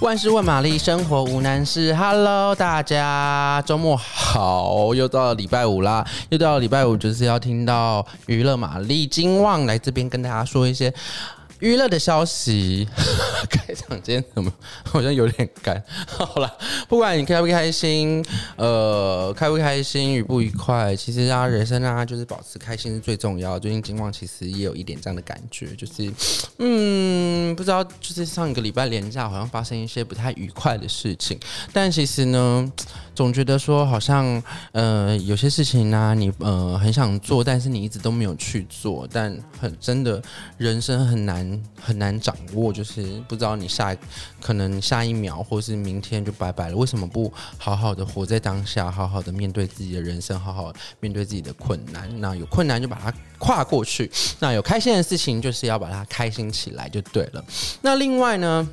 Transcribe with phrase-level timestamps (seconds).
[0.00, 1.94] 万事问玛丽，生活无难事。
[1.94, 10.90] Hello，大家周末好，又到了礼拜五啦，又到了礼拜五，就是要听到娱乐玛丽金旺来这边跟大家说一些。
[11.60, 12.88] 娱乐的消息，
[13.50, 14.50] 开场今天怎么
[14.84, 15.82] 好像有点干？
[16.08, 16.50] 好了，
[16.88, 18.24] 不管你开不开心，
[18.56, 23.58] 呃，开不开心，愉不愉快，其实啊，人生啊，就是保持开心是最重要。
[23.58, 26.10] 最近金旺其实也有一点这样的感觉，就是，
[26.58, 31.38] 嗯，不知道，就是上一个礼拜连假好像发生一些不太愉快的事情，
[31.72, 32.72] 但其实呢。
[33.12, 34.42] 总觉得说好像
[34.72, 40.22] 呃有些事情呢、你呃很想做，但是你一直都没有去做，但很真的
[40.56, 41.49] 人生很难
[41.80, 43.96] 很难掌握，就是不知道你下
[44.40, 46.76] 可能下一秒或是明天就拜拜了。
[46.76, 52.08] 为什么不好好的活在当下，好好的面对自己的人生，好好面对自己的困难？
[52.20, 57.44] 那有困难就把它跨过去，那有开心的事情就是要把它开心起来就对了。
[57.80, 58.68] 那另外呢？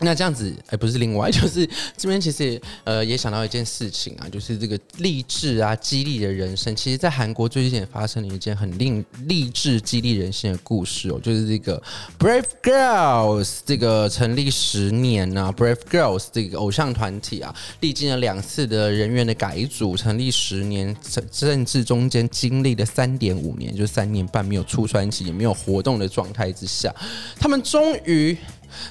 [0.00, 6.74] 那这样子，哎、不是另外， 就是这边其实呃也想到一件事情啊，就是这个励志啊、激励的人生。
[6.74, 11.80] 其实，在韩国最近也发生了一件很令励志、激励人心的故事哦，就是这个
[12.18, 20.96] Brave Girls 这个成立十年啊，Brave Girls 这个偶像团体啊，历经了两次的人员的改组，成立十年，
[21.30, 26.92] 甚至中间经历了三点五年，就三年半没有出专辑、也没有活动的状态之下，
[27.38, 28.36] 他们终于。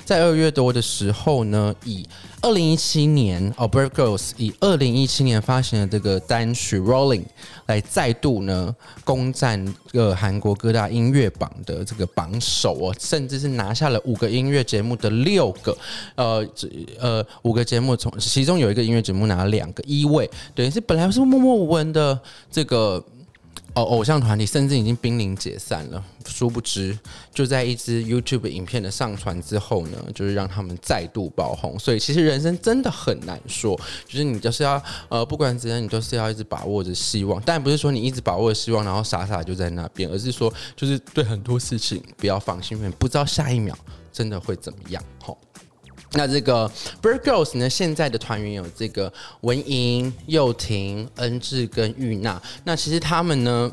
[0.06, 2.08] 在二月多的时候呢，以
[2.42, 7.22] 二零一七年哦，Brave Girls 以二零一七年发行的这个单曲《Rolling》
[7.68, 15.78] 来再度呢攻占个韩国各大音乐榜的这个榜首哦，甚至是拿下了五个音乐节目的六个
[16.16, 16.46] 呃
[17.00, 22.20] 呃五个节目从其中有一个音乐节目拿了两个一位，等于是本来是默默无闻的
[22.52, 23.04] 这个。
[23.74, 26.04] 哦，偶像团体甚至已经濒临解散了。
[26.26, 26.98] 殊不知，
[27.34, 31.80] 就在一支 YouTube 影片的上传之后呢，就是让他们再度爆红。
[31.80, 37.42] 所以，其实人生真的很难说，就是你就是要呃，不管怎样，你都是要一直把握着希望。
[37.46, 43.78] 但不是说你一直把握着希望，然后傻傻就在那边，而是说，就是对很多事情不要放心，因为不知道下一秒
[44.12, 45.02] 真的会怎么样。
[45.24, 45.38] 吼。
[46.14, 46.70] 那这个
[47.02, 49.12] Bird Girls 呢，现在的团员有这个
[49.42, 52.42] 文英、佑婷、恩智跟玉娜。
[52.66, 53.72] 那其实他们呢，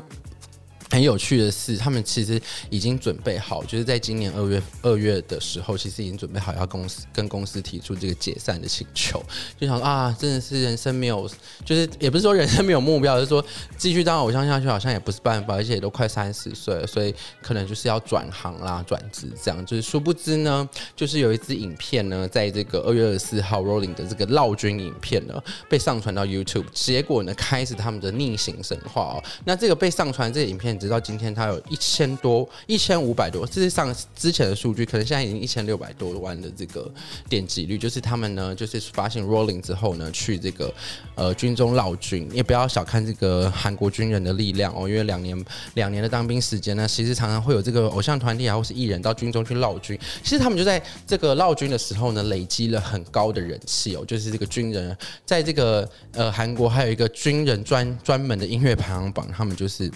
[0.91, 9.23] 很有趣的是，他们其实已经准备好，就是在今年二月二月的时候，其实已经准备好要公司跟公司提出这个解散的请求。
[9.59, 11.29] 就想啊，真的是人生没有，
[11.63, 13.45] 就是也不是说人生没有目标，就是说
[13.77, 19.63] 继续当偶像下去好像也不是办法，而且也都快三十岁了，所以可能就是要转行啦、转职这样。
[19.67, 25.39] 就是殊不知呢，就是有一支影片呢，在这个二月二十四号 Rolling 的这个闹军影片呢，
[25.69, 29.23] 被上传到 YouTube，结果呢，开始他们的逆行神话哦。
[29.45, 30.78] 那这个被上传这个影片。
[30.79, 36.89] 直到今天，它有一千多、一千五百多，这是上之前的数据，可能现在已经一千六百多万的这个
[37.27, 37.77] 点击率。
[37.77, 40.73] 就是他们呢，就是发现 Rolling 之后呢，去这个
[41.15, 49.99] 呃军中劳军，也不要小看这个韩国军人的力量哦，因为两年两年的当兵时间呢，其实常常会有这个偶像团体啊，或是艺人到军中去劳军。
[50.23, 54.95] 其实他们就在这个劳军的时候呢，累积了很高的人气哦，就是这个军人
[55.25, 59.91] 在这个呃韩国还有一个军人专专门的音乐排行榜，他们就是。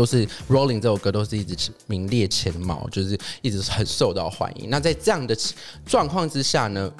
[0.00, 4.70] 都是 Rolling 这首歌都是一直名列前茅，就是一直很受到欢迎。
[4.70, 5.36] 那在这样的
[5.84, 6.90] 状况之下呢，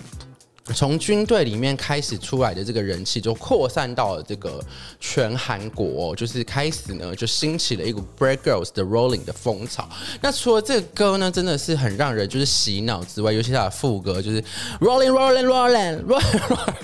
[0.75, 4.63] 从军队里面开始出来的这个人气就扩散到了这个
[4.99, 9.89] 全韩国，就是开始呢就兴起了一股 Brave Girls 的 Rolling 的风潮。
[10.21, 14.43] 那除了这个歌呢，真的是很让人就是洗脑之外，尤其它的副歌就是
[14.81, 16.75] Rolling Rolling Rolling Rolling。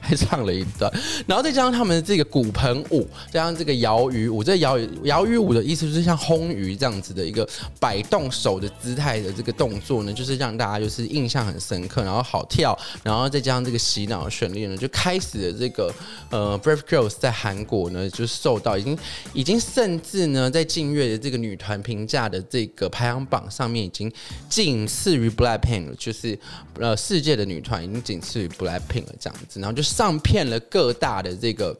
[0.00, 0.90] 还唱了一段，
[1.26, 7.46] 然后再加上他们的这个骨盆舞，加上这个摇鱼舞，这摇摇鱼舞的意思就是像轰鱼这样子的一个
[7.78, 15.92] 摆动手的姿态的这个动作呢，就是让大家就是印象很深刻，然后好跳，然后再加上这个洗脑的旋律呢，就开始了这个
[16.30, 18.98] 呃 Brave Girls 在韩国呢就受到已经
[19.32, 24.10] 已经甚至呢在近月的这个女团评价的这个排行榜上面已经
[24.48, 26.38] 仅次于 Blackpink 了，就是
[26.78, 29.82] 呃世界的女团已经仅次于 Blackpink 了这样子，然后就。
[29.98, 31.76] 上片了各大的这个。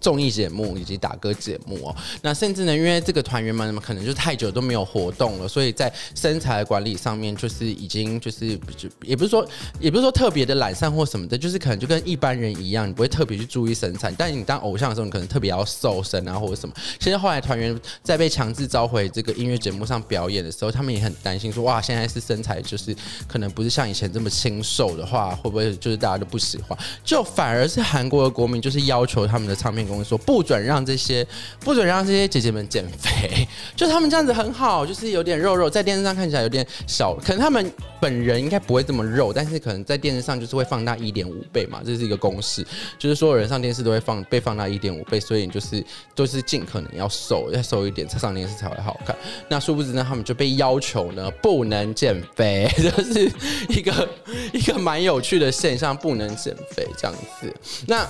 [0.00, 9.46] 综艺节目以及打歌节目哦，那甚至呢，因为这个团员们可能就太久都没有活动了，所以在身材管理上面就是已经就是就也不是说
[9.80, 14.14] 也不是说特别的懒散或什么的，就是可能就跟一般人一样，你不会特别去注意身材。
[14.16, 16.74] 但你当偶像的时候，你可能特别要瘦身啊或者什么。
[17.00, 22.94] 现在后来团员在被强制召回这个音乐节目上表演的时候，他们也很担心说，哇，现在是身材就是
[23.26, 26.78] 可能不是像以前这么清瘦的话，会不会就是大家都不喜欢？
[27.02, 29.87] 就反而是韩国的国民就是要求他们的唱片。
[29.88, 31.26] 公司说不准让这些
[31.60, 42.64] 不准让这些姐姐们减肥， 就他们这样子很好，就是有点肉肉，在电视上看起来有点小，可能他们本人应该不会这么肉，但是可能在电视上就是会放大一点五倍嘛，这是一个公式，
[42.98, 45.82] 就是所有人上电视都会放被放大一点五倍，所以你就是
[46.14, 49.16] 都是尽可能要瘦，要瘦一点才上电视才会好看。
[49.48, 53.30] 那殊不知呢，他们就被要求呢不能减肥， 这是
[53.68, 54.08] 一个
[54.52, 57.54] 一个蛮有趣的现象，不能减肥这样子。
[57.86, 58.06] 那。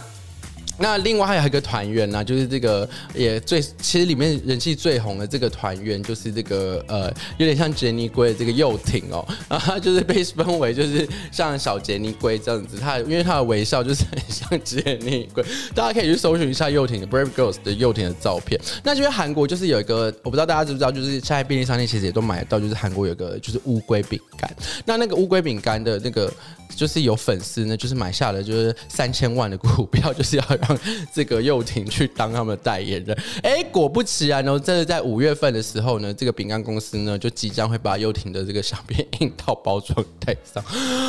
[0.78, 15.44] 那另外还有一个团员呢，就是这个也最其实里面人气最红的这个团员，就是这个呃有点像杰尼龟的这个幼廷哦，然后他就是被 分为就是像小杰尼龟这样子，他因为他的微笑就是很像杰尼龟，
[15.74, 18.60] 大家可以去搜寻一下幼廷的 Brave Girls 的幼廷的照片。
[18.84, 24.50] 那因为韩国就是有一个我不知道大家知不知道，就是现在便利商店其实也都买得到，就是韩国有个就是乌龟饼干，
[24.84, 26.32] 那那个乌龟饼干的那个。
[26.76, 30.78] 就是有粉丝呢，就是买下了就是三千万的股票， 就是要让
[31.12, 33.18] 这个幼婷去当他们的代言人。
[33.42, 40.62] 哎，果不其然呢，真的在五月份的时候呢，这个饼干公司呢就即将会把幼婷的这个相片印到包装袋上。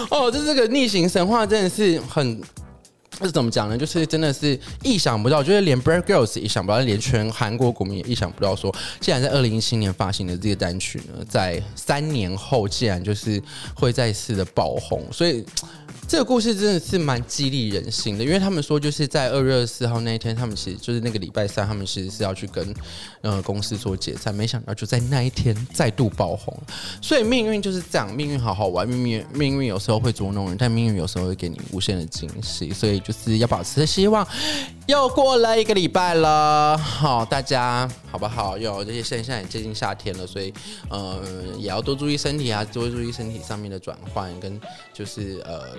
[0.09, 2.41] 哦，这这个逆行神话真的是很。
[3.17, 3.77] 这是怎么讲呢？
[3.77, 13.41] 就是真的是意想不到，就是连 Brave Girls 也意想不到，连全韩国国民也意想不到，说竟然在二零一七年发行的这个单曲呢，在三年后竟然就是
[13.73, 15.43] 会再次的爆红，所以。
[16.09, 22.73] 这个故事真的是蛮激励人心的，因为他们说就是在二月二十四号那一天，他们其实就是那个礼拜三，他们其实是要去跟
[23.21, 26.51] 呃公司做解散，没想到就在那一天再度爆红。
[26.99, 34.27] 所以命运就是这样，命运好好玩，命运命运有时候会捉弄人，但命运有时候会给你无限的惊喜，所以就是要保持希望。
[34.89, 38.57] 又过了一个礼拜了，好，大家好不好？
[38.57, 40.51] 有这些现在也接近夏天了，所以
[40.89, 41.21] 呃
[41.59, 44.59] 也要多注意身体啊，多注意身体上面的转换跟
[44.91, 45.77] 就是呃。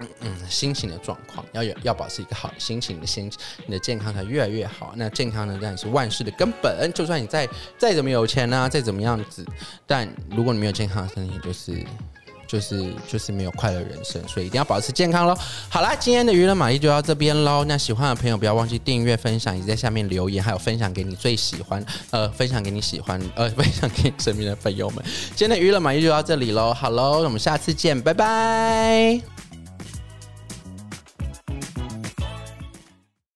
[0.00, 3.30] 嗯嗯，心情的状况要有，要保持一个好心情的心，
[3.64, 4.92] 你的健康才越来越好。
[4.96, 6.90] 那健康呢，当然是万事的根本。
[6.92, 7.48] 就算你再
[7.78, 9.46] 再怎么有钱呢、再怎么样子，
[9.86, 11.72] 但如果你没有健康的身体，就是
[12.54, 14.22] 就是就是没有快乐人生。
[14.28, 15.36] 所以一定要保持健康喽。
[15.68, 17.64] 好啦，今天的娱乐玛丽就到这边喽。
[17.64, 25.04] 那喜欢的朋友不要忘记订阅、分享，以及在下面留言，还有分享给你最喜欢呃，分享给你喜欢呃，分享给你身边的朋友们。
[25.34, 26.72] 今天的娱乐玛丽就到这里喽。
[26.72, 29.33] 好喽，我们下次见，拜拜。